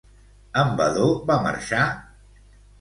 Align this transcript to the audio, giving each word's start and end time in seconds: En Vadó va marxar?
En 0.61 0.71
Vadó 0.79 1.05
va 1.29 1.37
marxar? 1.45 1.85